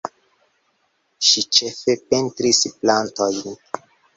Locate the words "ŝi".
1.27-1.43